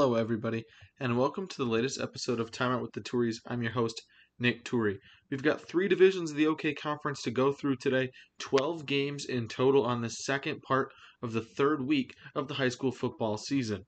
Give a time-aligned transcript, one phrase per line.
[0.00, 0.64] Hello, everybody,
[1.00, 3.40] and welcome to the latest episode of Time Out with the Touries.
[3.48, 4.00] I'm your host,
[4.38, 4.96] Nick Turi.
[5.28, 9.48] We've got three divisions of the OK Conference to go through today, 12 games in
[9.48, 13.86] total on the second part of the third week of the high school football season.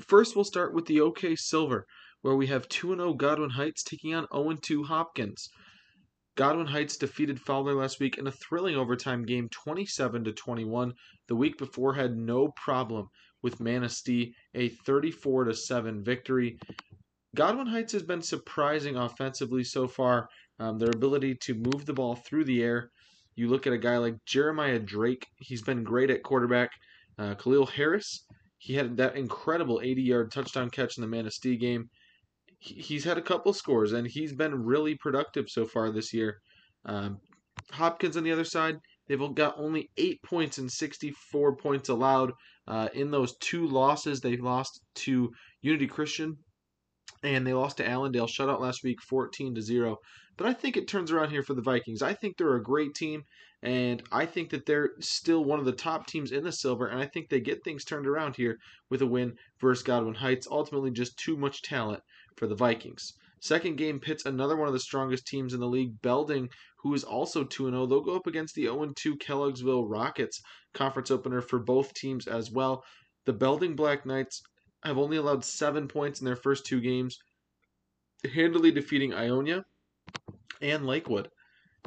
[0.00, 1.86] First, we'll start with the OK Silver,
[2.22, 5.50] where we have 2 0 Godwin Heights taking on 0 2 Hopkins.
[6.34, 10.94] Godwin Heights defeated Fowler last week in a thrilling overtime game 27 to 21.
[11.28, 13.10] The week before had no problem
[13.42, 16.58] with Manistee, a 34 to 7 victory.
[17.34, 20.28] Godwin Heights has been surprising offensively so far.
[20.58, 22.90] Um, their ability to move the ball through the air.
[23.34, 26.70] You look at a guy like Jeremiah Drake, he's been great at quarterback.
[27.18, 28.24] Uh, Khalil Harris,
[28.58, 31.88] he had that incredible 80 yard touchdown catch in the Manistee game.
[32.58, 36.40] he's had a couple scores, and he's been really productive so far this year.
[36.84, 37.18] Um,
[37.72, 42.32] Hopkins on the other side, they've got only eight points and 64 points allowed.
[42.66, 46.36] Uh, in those two losses, they lost to Unity Christian
[47.22, 49.98] and they lost to Allendale shutout last week 14 to 0
[50.36, 52.02] but i think it turns around here for the vikings.
[52.02, 53.22] I think they're a great team
[53.62, 57.00] and i think that they're still one of the top teams in the silver and
[57.00, 58.58] i think they get things turned around here
[58.90, 60.48] with a win versus godwin heights.
[60.50, 62.02] Ultimately just too much talent
[62.36, 63.12] for the vikings
[63.42, 66.48] second game pits another one of the strongest teams in the league belding
[66.82, 70.40] who is also 2 0 they'll go up against the 0 2 kelloggsville rockets
[70.72, 72.82] conference opener for both teams as well
[73.24, 74.42] the belding black knights
[74.84, 77.18] have only allowed seven points in their first two games,
[78.34, 79.64] handily defeating Ionia
[80.60, 81.28] and Lakewood.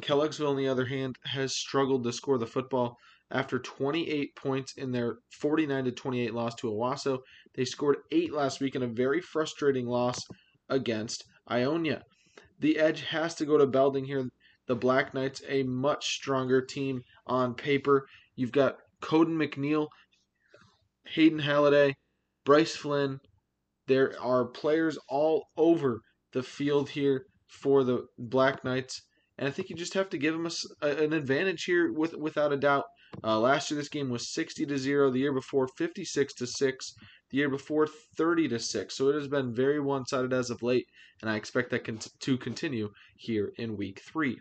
[0.02, 2.96] Kelloggsville, on the other hand, has struggled to score the football.
[3.30, 7.18] After 28 points in their 49 28 loss to Owosso,
[7.54, 10.22] they scored eight last week in a very frustrating loss
[10.68, 12.02] against Ionia.
[12.58, 14.28] The edge has to go to Belding here.
[14.66, 18.08] The Black Knights, a much stronger team on paper.
[18.34, 19.88] You've got Coden McNeil,
[21.06, 21.96] Hayden Halliday,
[22.44, 23.20] Bryce Flynn.
[23.86, 26.00] There are players all over
[26.32, 29.02] the field here for the Black Knights,
[29.38, 30.48] and I think you just have to give them
[30.82, 32.84] a, an advantage here with without a doubt.
[33.22, 35.10] Uh, last year, this game was 60 to zero.
[35.10, 36.92] The year before, 56 to six.
[37.30, 38.94] The year before, 30 to six.
[38.94, 40.86] So it has been very one-sided as of late,
[41.20, 44.40] and I expect that con- to continue here in Week Three.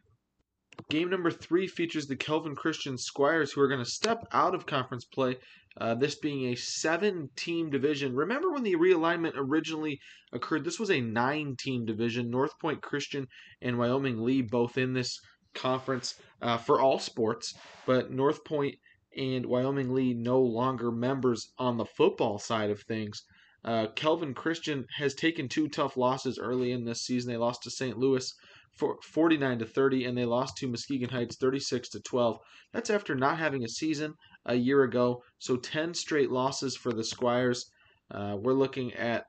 [0.90, 4.66] Game number three features the Calvin Christian Squires, who are going to step out of
[4.66, 5.38] conference play
[5.78, 8.16] uh, this being a seven team division.
[8.16, 10.00] Remember when the realignment originally
[10.32, 10.64] occurred?
[10.64, 12.32] This was a nine team division.
[12.32, 13.28] NorthPointe Christian
[13.62, 15.20] and Wyoming Lee both in this
[15.54, 17.54] conference uh, for all sports,
[17.86, 18.78] but NorthPointe
[19.16, 23.24] and Wyoming Lee no longer members on the football side of things.
[23.64, 27.32] Uh, Calvin Christian has taken two tough losses early in this season.
[27.32, 27.98] They lost to St.
[27.98, 28.32] Louis
[28.78, 32.38] for 49 to 30, and they lost to Muskegon Heights 36 to 12.
[32.74, 34.14] That's after not having a season
[34.46, 35.24] a year ago.
[35.40, 37.66] So 10 straight losses for the Squires.
[38.12, 39.26] Uh, we're looking at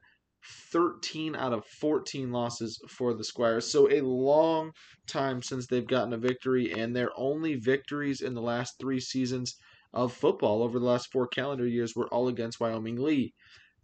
[0.70, 3.70] 13 out of 14 losses for the Squires.
[3.70, 4.72] So a long
[5.06, 9.56] time since they've gotten a victory, and their only victories in the last three seasons
[9.96, 13.32] of football over the last four calendar years were all against Wyoming Lee.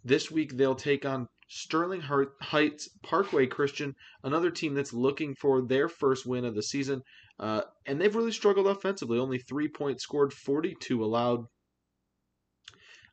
[0.05, 5.89] This week they'll take on Sterling Heights Parkway Christian, another team that's looking for their
[5.89, 7.03] first win of the season.
[7.39, 9.19] Uh, and they've really struggled offensively.
[9.19, 11.47] Only three points scored, 42 allowed.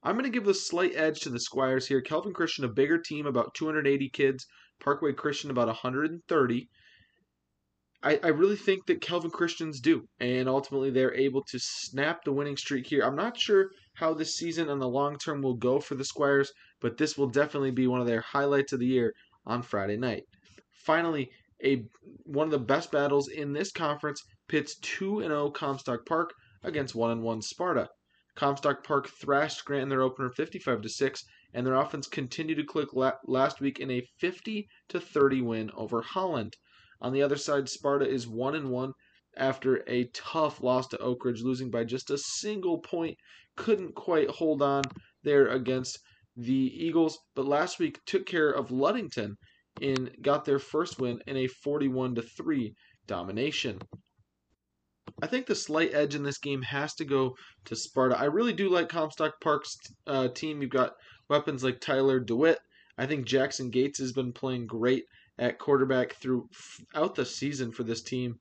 [0.03, 2.01] I'm going to give the slight edge to the Squires here.
[2.01, 4.45] Calvin Christian, a bigger team, about 280 kids.
[4.81, 6.69] Parkway Christian, about 130.
[8.01, 12.31] I, I really think that Calvin Christians do, and ultimately they're able to snap the
[12.31, 13.03] winning streak here.
[13.03, 16.53] I'm not sure how this season and the long term will go for the Squires,
[16.79, 19.13] but this will definitely be one of their highlights of the year
[19.45, 20.23] on Friday night.
[20.71, 21.29] Finally,
[21.61, 21.83] a
[22.23, 26.33] one of the best battles in this conference pits 2 0 Comstock Park
[26.63, 27.89] against 1 1 Sparta.
[28.33, 31.23] Comstock Park thrashed Grant in their opener 55 6,
[31.53, 36.55] and their offense continued to click last week in a 50 30 win over Holland.
[37.01, 38.94] On the other side, Sparta is 1 and 1
[39.38, 43.18] after a tough loss to Oakridge, losing by just a single point.
[43.56, 44.84] Couldn't quite hold on
[45.24, 46.00] there against
[46.36, 49.38] the Eagles, but last week took care of Ludington
[49.81, 52.74] and got their first win in a 41 to 3
[53.07, 53.80] domination.
[55.22, 57.36] I think the slight edge in this game has to go
[57.66, 58.18] to Sparta.
[58.18, 59.75] I really do like Comstock Park's
[60.07, 60.62] uh, team.
[60.62, 60.94] You've got
[61.30, 62.60] weapons like Tyler DeWitt.
[62.98, 65.06] I think Jackson Gates has been playing great
[65.39, 68.36] at quarterback throughout the season for this team.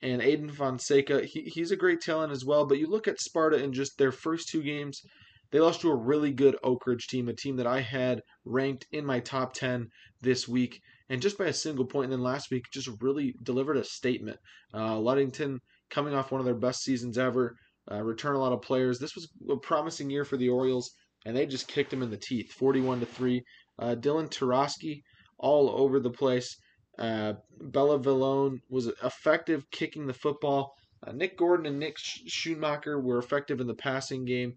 [0.00, 2.64] And Aiden Fonseca, he, he's a great talent as well.
[2.66, 5.02] But you look at Sparta in just their first two games,
[5.50, 9.04] they lost to a really good Oakridge team, a team that I had ranked in
[9.04, 9.88] my top 10
[10.20, 12.04] this week, and just by a single point.
[12.04, 14.38] And then last week, just really delivered a statement.
[14.72, 15.60] Uh, Ludington
[15.90, 17.56] coming off one of their best seasons ever,
[17.90, 18.98] uh, return a lot of players.
[18.98, 20.90] This was a promising year for the Orioles.
[21.24, 23.42] and they just kicked them in the teeth, 41 to three.
[23.80, 25.02] Uh, Dylan Taurasi
[25.38, 26.56] all over the place.
[26.98, 30.74] Uh, Bella Villone was effective kicking the football.
[31.06, 34.54] Uh, Nick Gordon and Nick Schumacher were effective in the passing game.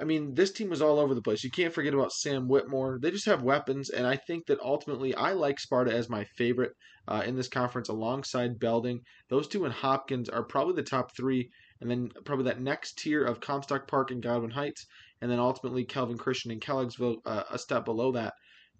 [0.00, 1.44] I mean, this team was all over the place.
[1.44, 2.98] You can't forget about Sam Whitmore.
[3.00, 6.72] They just have weapons, and I think that ultimately I like Sparta as my favorite
[7.06, 9.02] uh, in this conference alongside Belding.
[9.28, 11.48] Those two and Hopkins are probably the top three,
[11.80, 14.84] and then probably that next tier of Comstock Park and Godwin Heights,
[15.20, 18.34] and then ultimately Calvin Christian and Kelloggsville uh, a step below that.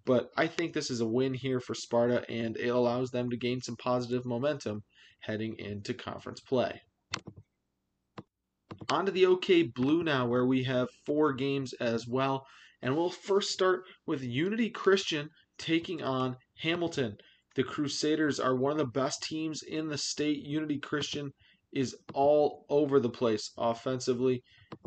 [0.05, 3.37] But I think this is a win here for Sparta, and it allows them to
[3.37, 4.83] gain some positive momentum
[5.19, 6.81] heading into conference play.
[8.89, 12.45] On to the OK Blue now, where we have four games as well.
[12.81, 17.17] And we'll first start with Unity Christian taking on Hamilton.
[17.55, 20.43] The Crusaders are one of the best teams in the state.
[20.43, 21.31] Unity Christian
[21.73, 24.43] is all over the place offensively.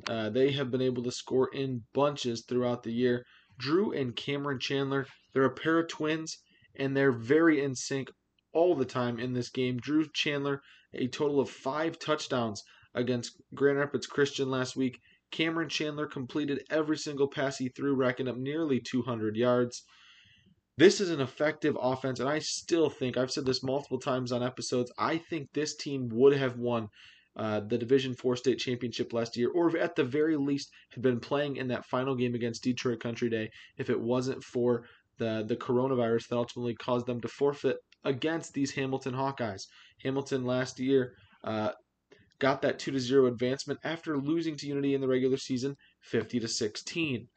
[0.08, 3.24] Uh, they have been able to score in bunches throughout the year.
[3.58, 6.38] Drew and Cameron Chandler, they're a pair of twins,
[6.76, 8.10] and they're very in sync
[8.52, 9.78] all the time in this game.
[9.78, 10.62] Drew Chandler,
[10.94, 12.62] a total of five touchdowns
[12.94, 15.00] against Grand Rapids Christian last week.
[15.31, 19.84] Cameron Chandler completed every single pass he threw, racking up nearly 200 yards.
[20.78, 24.43] This is an effective offense, and I still think, I've said this multiple times on
[24.43, 26.88] episodes, I think this team would have won
[27.38, 31.20] uh, the Division Four state championship last year, or at the very least had been
[31.20, 34.85] playing in that final game against Detroit Country Day if it wasn't for
[35.19, 39.62] the the coronavirus that ultimately caused them to forfeit against these Hamilton Hawkeyes.
[40.02, 41.14] Hamilton last year
[41.44, 41.73] uh,
[42.38, 46.40] got that 2 to 0 advancement after losing to Unity in the regular season 50
[46.40, 47.29] to 16.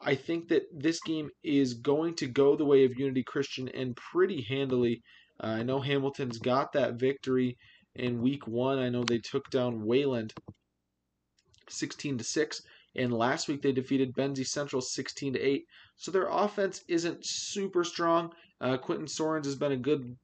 [0.00, 3.96] I think that this game is going to go the way of Unity Christian and
[3.96, 5.02] pretty handily.
[5.42, 7.56] Uh, I know Hamilton's got that victory
[7.98, 8.78] in week 1.
[8.78, 10.32] I know they took down Wayland
[11.68, 12.62] 16 to 6
[12.96, 15.66] and last week they defeated Benzie Central 16 to 8.
[15.96, 18.32] So their offense isn't super strong.
[18.60, 20.16] Uh, Quentin Sorens has been a good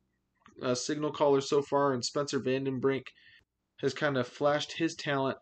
[0.63, 3.05] uh, signal caller so far, and Spencer Vandenbrink
[3.81, 5.37] has kind of flashed his talent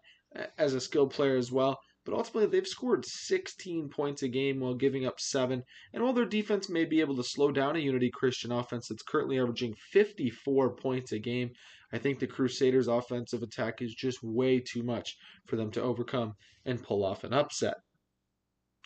[0.58, 1.78] as a skilled player as well.
[2.04, 5.62] But ultimately, they've scored 16 points a game while giving up seven.
[5.92, 9.02] And while their defense may be able to slow down a Unity Christian offense that's
[9.02, 11.52] currently averaging 54 points a game,
[11.92, 15.16] I think the Crusaders' offensive attack is just way too much
[15.46, 16.34] for them to overcome
[16.64, 17.74] and pull off an upset.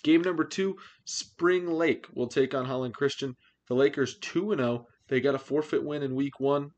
[0.03, 3.35] Game number two, Spring Lake will take on Holland Christian.
[3.69, 4.87] The Lakers 2 0.
[5.09, 6.71] They got a forfeit win in week one,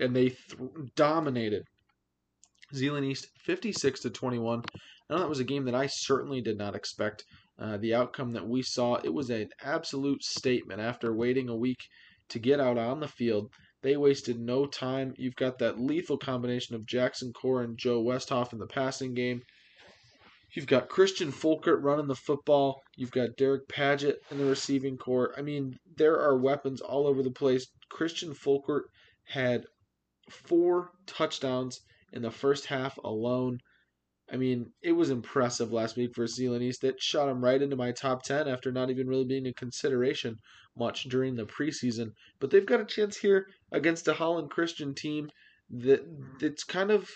[0.00, 1.64] and they th- dominated
[2.74, 4.62] Zeeland East 56 to 21.
[5.10, 7.24] I know that was a game that I certainly did not expect.
[7.58, 11.78] Uh, the outcome that we saw, it was an absolute statement after waiting a week
[12.30, 13.52] to get out on the field.
[13.82, 15.12] They wasted no time.
[15.16, 19.42] You've got that lethal combination of Jackson Core and Joe Westhoff in the passing game.
[20.54, 22.82] You've got Christian Folkert running the football.
[22.96, 25.34] You've got Derek Paget in the receiving core.
[25.36, 27.66] I mean, there are weapons all over the place.
[27.90, 28.82] Christian Folkert
[29.24, 29.64] had
[30.30, 31.80] four touchdowns
[32.12, 33.58] in the first half alone.
[34.30, 36.84] I mean, it was impressive last week for Zeeland East.
[36.84, 40.36] It shot him right into my top 10 after not even really being a consideration
[40.76, 42.12] much during the preseason.
[42.38, 45.30] But they've got a chance here against a Holland Christian team
[45.70, 46.00] that
[46.40, 47.08] that's kind of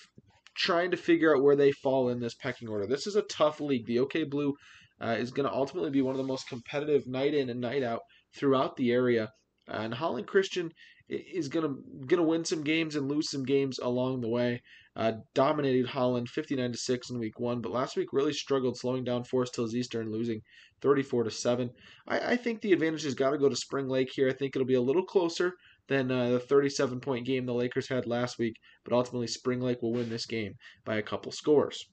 [0.54, 2.86] trying to figure out where they fall in this pecking order.
[2.86, 3.86] This is a tough league.
[3.86, 4.54] The OK Blue
[5.00, 7.82] uh, is going to ultimately be one of the most competitive night in and night
[7.82, 8.00] out
[8.34, 9.30] throughout the area.
[9.68, 10.72] and Holland Christian
[11.08, 11.74] is gonna
[12.06, 14.60] gonna win some games and lose some games along the way.
[14.96, 19.04] Uh, dominated Holland 59 to six in week one, but last week really struggled slowing
[19.04, 20.40] down Forest Hills Eastern, losing
[20.80, 21.70] 34 to seven.
[22.08, 24.28] I, I think the advantage has got to go to Spring Lake here.
[24.28, 25.52] I think it'll be a little closer
[25.88, 29.82] than uh, the 37 point game the Lakers had last week, but ultimately Spring Lake
[29.82, 31.86] will win this game by a couple scores.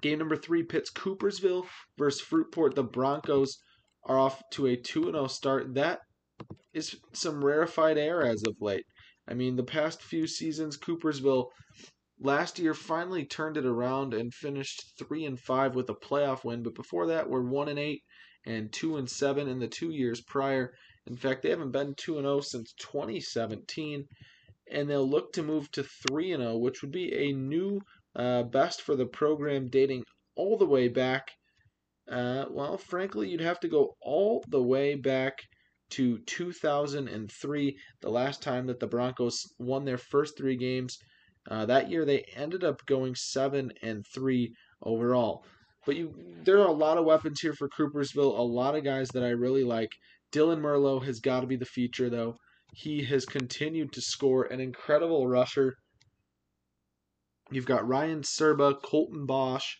[0.00, 1.66] Game number three pits Coopersville
[1.98, 2.74] versus Fruitport.
[2.74, 3.58] The Broncos
[4.04, 5.74] are off to a 2 0 start.
[5.74, 6.00] That
[6.72, 8.86] is some rarefied air as of late.
[9.28, 11.50] I mean, the past few seasons, Coopersville
[12.20, 16.62] last year finally turned it around and finished three and five with a playoff win.
[16.62, 18.02] But before that, we're one and eight
[18.46, 20.72] and two and seven in the two years prior.
[21.10, 24.06] In fact, they haven't been two and zero oh since 2017,
[24.70, 27.80] and they'll look to move to three and zero, oh, which would be a new
[28.14, 30.04] uh, best for the program dating
[30.36, 31.32] all the way back.
[32.08, 35.34] Uh, well, frankly, you'd have to go all the way back
[35.90, 40.96] to 2003, the last time that the Broncos won their first three games.
[41.50, 45.44] Uh, that year they ended up going seven and three overall.
[45.84, 46.14] But you,
[46.44, 48.38] there are a lot of weapons here for Coopersville.
[48.38, 49.90] A lot of guys that I really like.
[50.32, 52.36] Dylan Merlot has got to be the feature though.
[52.74, 55.74] He has continued to score an incredible rusher.
[57.50, 59.74] You've got Ryan Serba, Colton Bosch,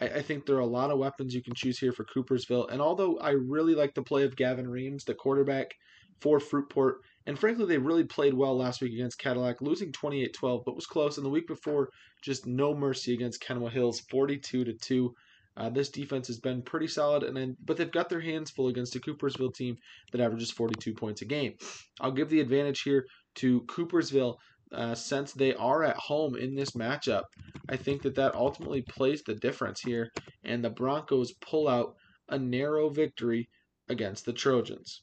[0.00, 2.70] I, I, think there are a lot of weapons you can choose here for Coopersville.
[2.70, 5.74] And although I really like the play of Gavin Reams, the quarterback
[6.20, 6.94] for Fruitport,
[7.26, 10.86] and frankly, they really played well last week against Cadillac, losing 28 12, but was
[10.86, 11.16] close.
[11.16, 11.88] And the week before,
[12.22, 15.14] just no mercy against Kenowa Hills, 42 to 2.
[15.56, 18.68] Uh, this defense has been pretty solid, and then, but they've got their hands full
[18.68, 19.76] against a Coopersville team
[20.12, 21.54] that averages 42 points a game.
[22.00, 23.06] I'll give the advantage here
[23.36, 24.36] to Coopersville
[24.72, 27.24] uh, since they are at home in this matchup.
[27.68, 30.10] I think that that ultimately plays the difference here,
[30.42, 31.94] and the Broncos pull out
[32.28, 33.48] a narrow victory
[33.88, 35.02] against the Trojans.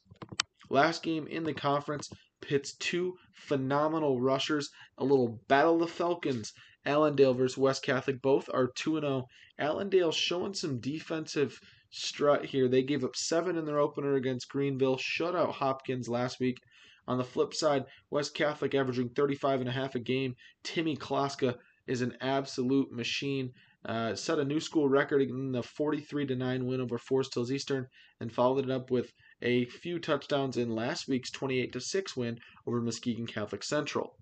[0.68, 2.10] Last game in the conference
[2.42, 4.68] pits two phenomenal rushers,
[4.98, 6.52] a little battle of the Falcons.
[6.84, 9.28] Allendale versus West Catholic, both are 2 0.
[9.58, 11.60] Allendale showing some defensive
[11.90, 12.68] strut here.
[12.68, 16.58] They gave up seven in their opener against Greenville, shut out Hopkins last week.
[17.06, 20.36] On the flip side, West Catholic averaging 35 and a half a game.
[20.62, 23.52] Timmy Kloska is an absolute machine.
[23.84, 27.50] Uh, set a new school record in the 43 to 9 win over Forest Hills
[27.50, 27.88] Eastern
[28.20, 29.12] and followed it up with
[29.42, 34.16] a few touchdowns in last week's 28 to 6 win over Muskegon Catholic Central.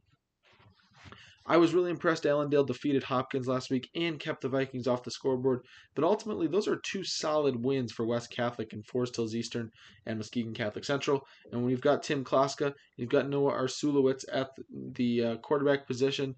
[1.51, 5.11] I was really impressed Allendale defeated Hopkins last week and kept the Vikings off the
[5.11, 5.67] scoreboard.
[5.97, 9.73] But ultimately, those are two solid wins for West Catholic and Forest Hills Eastern
[10.07, 11.27] and Muskegon Catholic Central.
[11.51, 14.51] And when you've got Tim Kloska, you've got Noah Arsulowitz at
[14.95, 16.37] the uh, quarterback position.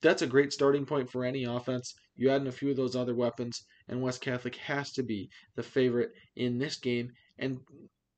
[0.00, 1.94] That's a great starting point for any offense.
[2.16, 5.28] You add in a few of those other weapons, and West Catholic has to be
[5.56, 7.12] the favorite in this game.
[7.38, 7.58] And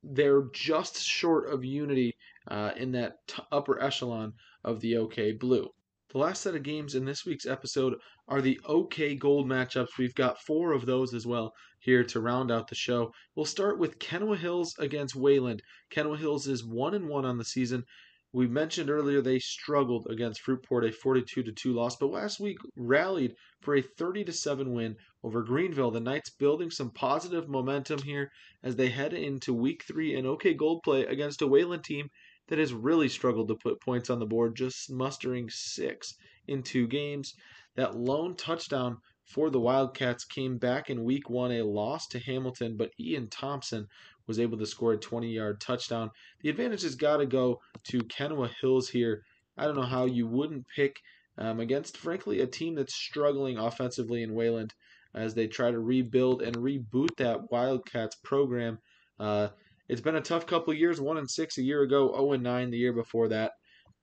[0.04, 2.14] they're just short of unity
[2.46, 5.68] uh, in that t- upper echelon of the OK Blue.
[6.12, 7.94] The last set of games in this week's episode
[8.26, 9.96] are the OK Gold matchups.
[9.96, 13.12] We've got four of those as well here to round out the show.
[13.36, 15.62] We'll start with Kenowa Hills against Wayland.
[15.88, 17.84] Kenowa Hills is 1 and 1 on the season.
[18.32, 23.36] We mentioned earlier they struggled against Fruitport, a 42 2 loss, but last week rallied
[23.60, 25.92] for a 30 7 win over Greenville.
[25.92, 28.32] The Knights building some positive momentum here
[28.64, 32.08] as they head into week three in OK Gold play against a Wayland team
[32.50, 36.16] that has really struggled to put points on the board, just mustering six
[36.48, 37.34] in two games.
[37.76, 42.76] That lone touchdown for the Wildcats came back in week one, a loss to Hamilton,
[42.76, 43.86] but Ian Thompson
[44.26, 46.10] was able to score a 20 yard touchdown.
[46.42, 49.22] The advantage has got to go to Kenowa Hills here.
[49.56, 51.00] I don't know how you wouldn't pick
[51.38, 54.74] um, against, frankly, a team that's struggling offensively in Wayland
[55.14, 58.78] as they try to rebuild and reboot that Wildcats program.
[59.18, 59.48] Uh,
[59.90, 61.00] it's been a tough couple years.
[61.00, 63.52] One and six a year ago, zero and nine the year before that.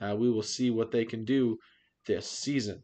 [0.02, 1.58] Uh, we will see what they can do
[2.06, 2.84] this season.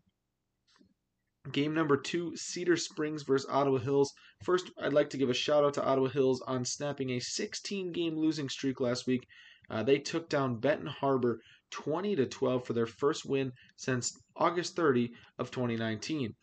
[1.52, 4.14] Game number two, Cedar Springs versus Ottawa Hills.
[4.46, 7.92] First, I'd like to give a shout out to Ottawa Hills on snapping a 16
[7.92, 9.28] game losing streak last week.
[9.70, 11.42] Uh, they took down Benton Harbor
[11.72, 16.34] 20 to 12 for their first win since August 30 of 2019.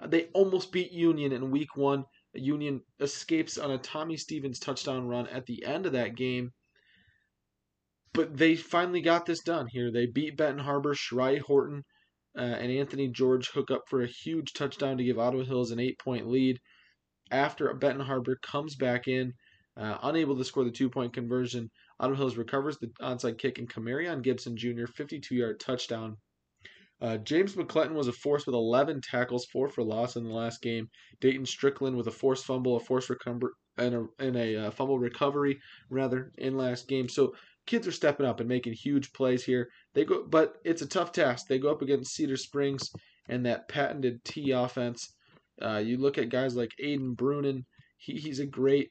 [0.00, 2.04] Uh, they almost beat Union in week one.
[2.40, 6.52] Union escapes on a Tommy Stevens touchdown run at the end of that game.
[8.12, 9.90] But they finally got this done here.
[9.90, 11.84] They beat Benton Harbor, Shrai Horton,
[12.36, 15.80] uh, and Anthony George hook up for a huge touchdown to give Ottawa Hills an
[15.80, 16.58] eight point lead.
[17.30, 19.34] After Benton Harbor comes back in,
[19.76, 23.68] uh, unable to score the two point conversion, Ottawa Hills recovers the onside kick, and
[23.68, 24.86] Camarion Gibson Jr.
[24.86, 26.16] 52 yard touchdown
[27.00, 30.60] uh, James McClelton was a force with 11 tackles, four for loss in the last
[30.62, 30.88] game.
[31.20, 34.98] Dayton Strickland with a forced fumble, a forced recover, and a, and a uh, fumble
[34.98, 37.08] recovery rather in last game.
[37.08, 37.34] So
[37.66, 39.68] kids are stepping up and making huge plays here.
[39.94, 41.46] They go, but it's a tough task.
[41.46, 42.90] They go up against Cedar Springs
[43.28, 45.14] and that patented T offense.
[45.62, 47.64] Uh, you look at guys like Aiden Brunin.
[47.98, 48.90] He, he's a great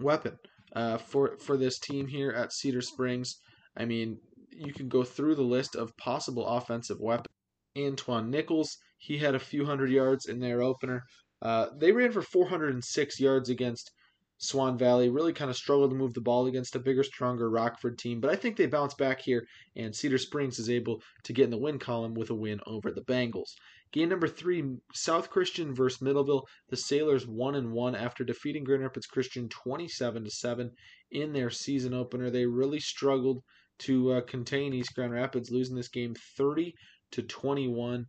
[0.00, 0.36] weapon
[0.74, 3.40] uh, for for this team here at Cedar Springs.
[3.76, 4.18] I mean,
[4.58, 7.34] you can go through the list of possible offensive weapons.
[7.76, 11.04] Antoine Nichols, he had a few hundred yards in their opener.
[11.40, 13.92] Uh, they ran for 406 yards against
[14.38, 15.08] Swan Valley.
[15.08, 18.30] Really kind of struggled to move the ball against a bigger, stronger Rockford team, but
[18.30, 19.46] I think they bounce back here,
[19.76, 22.90] and Cedar Springs is able to get in the win column with a win over
[22.90, 23.54] the Bengals.
[23.90, 26.46] Game number three, South Christian versus Middleville.
[26.68, 30.72] The Sailors one and one after defeating Grand Rapids Christian 27 to seven
[31.10, 32.30] in their season opener.
[32.30, 33.42] They really struggled
[33.80, 36.74] to uh, contain East Grand Rapids, losing this game 30
[37.12, 38.06] to 21.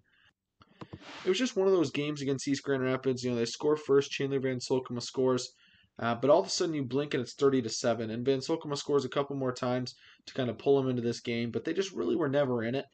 [1.26, 3.24] It was just one of those games against East Grand Rapids.
[3.24, 5.52] You know, they score first, Chandler Van Solkema scores,
[6.00, 8.10] uh, but all of a sudden you blink and it's 30 to 7.
[8.10, 9.94] And Van Solkema scores a couple more times
[10.26, 12.76] to kind of pull them into this game, but they just really were never in
[12.76, 12.86] it.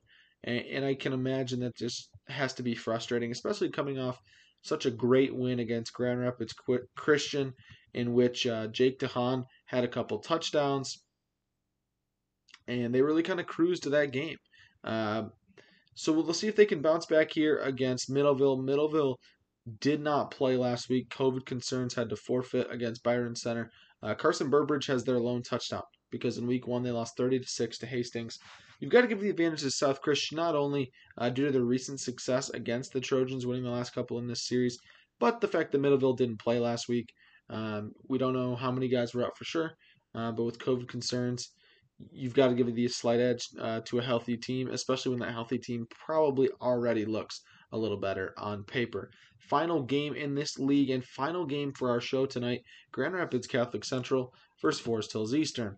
[0.43, 4.19] And, and I can imagine that just has to be frustrating, especially coming off
[4.63, 6.53] such a great win against Grand Rapids
[6.95, 7.53] Christian,
[7.93, 11.04] in which uh, Jake DeHaan had a couple touchdowns
[12.67, 14.37] and they really kind of cruised to that game.
[14.83, 15.23] Uh,
[15.95, 18.59] so we'll see if they can bounce back here against Middleville.
[18.59, 19.15] Middleville
[19.79, 21.09] did not play last week.
[21.09, 23.71] COVID concerns had to forfeit against Byron Center.
[24.03, 27.47] Uh, Carson Burbridge has their lone touchdown because in week one they lost 30 to
[27.47, 28.37] 6 to Hastings.
[28.79, 31.63] You've got to give the advantage to South Christian not only uh, due to their
[31.63, 34.77] recent success against the Trojans, winning the last couple in this series,
[35.19, 37.07] but the fact that Middleville didn't play last week.
[37.49, 39.71] Um, we don't know how many guys were out for sure,
[40.13, 41.51] uh, but with COVID concerns,
[42.11, 45.19] you've got to give it the slight edge uh, to a healthy team, especially when
[45.19, 49.09] that healthy team probably already looks a little better on paper.
[49.49, 52.61] Final game in this league and final game for our show tonight
[52.91, 55.77] Grand Rapids Catholic Central versus Forest Hills Eastern.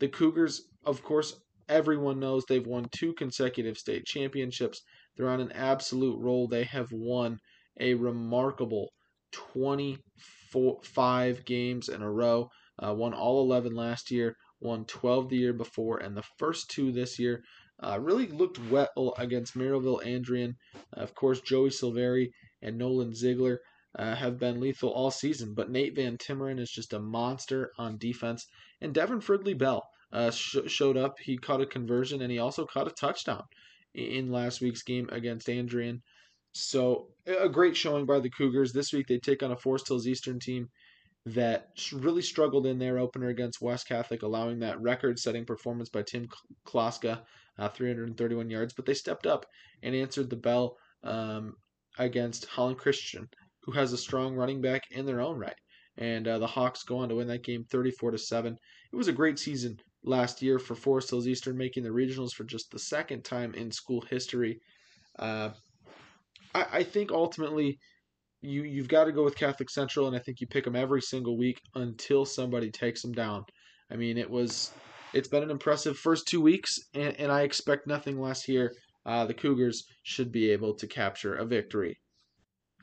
[0.00, 4.82] The Cougars, of course, everyone knows they've won two consecutive state championships.
[5.16, 6.48] They're on an absolute roll.
[6.48, 7.38] They have won
[7.80, 8.92] a remarkable
[9.32, 12.50] 25 games in a row.
[12.82, 16.92] Uh, won all 11 last year, won 12 the year before, and the first two
[16.92, 17.42] this year.
[17.82, 20.54] Uh, really looked well against Merrillville Andrean.
[20.92, 22.30] of course, Joey Silveri
[22.62, 23.60] and Nolan Ziegler
[23.98, 27.98] uh, have been lethal all season, but Nate Van Timmeren is just a monster on
[27.98, 28.46] defense.
[28.80, 31.18] And Devin Fridley Bell uh, sh- showed up.
[31.18, 33.44] He caught a conversion and he also caught a touchdown
[33.94, 36.00] in last week's game against Andrean.
[36.52, 38.72] So a great showing by the Cougars.
[38.72, 40.68] This week they take on a Forest Hills Eastern team
[41.26, 46.28] that really struggled in their opener against West Catholic, allowing that record-setting performance by Tim
[46.66, 47.22] Kloska,
[47.58, 48.74] uh, 331 yards.
[48.74, 49.46] But they stepped up
[49.82, 51.54] and answered the bell um,
[51.98, 53.28] against Holland Christian,
[53.62, 55.56] who has a strong running back in their own right.
[55.96, 58.58] And uh, the Hawks go on to win that game 34 to seven.
[58.92, 62.44] It was a great season last year for Forest Hills Eastern, making the regionals for
[62.44, 64.60] just the second time in school history.
[65.18, 65.50] Uh,
[66.54, 67.78] I, I think ultimately
[68.44, 71.00] you you've got to go with Catholic Central, and I think you pick them every
[71.00, 73.44] single week until somebody takes them down.
[73.90, 74.72] I mean, it was
[75.12, 78.72] it's been an impressive first two weeks, and, and I expect nothing less here.
[79.06, 81.98] Uh, the Cougars should be able to capture a victory.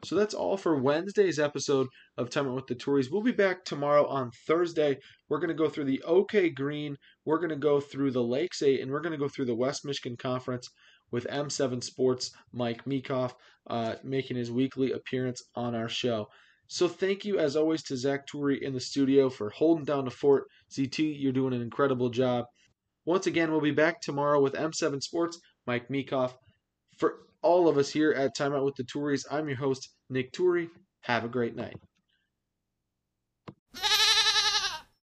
[0.04, 3.12] So that's all for Wednesday's episode of Time Out with the Tories.
[3.12, 4.98] We'll be back tomorrow on Thursday.
[5.30, 6.96] We're going to go through the OK Green,
[7.26, 9.56] we're going to go through the Lakes 8, and we're going to go through the
[9.56, 10.68] West Michigan Conference
[11.12, 13.34] with M7 Sports Mike Meekoff
[13.68, 16.28] uh, making his weekly appearance on our show.
[16.68, 20.12] So thank you, as always, to Zach Toury in the studio for holding down the
[20.12, 20.46] fort.
[20.72, 22.46] ZT, you're doing an incredible job.
[23.06, 26.34] Once again, we'll be back tomorrow with M7 Sports, Mike Meekoff.
[26.98, 30.70] For all of us here at Timeout with the Touries, I'm your host, Nick Toury.
[31.02, 31.76] Have a great night.